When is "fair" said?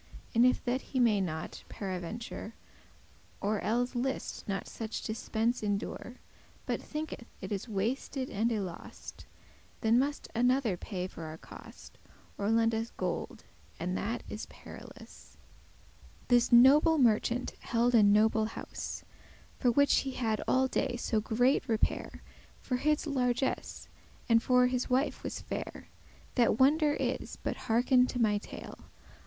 25.41-25.89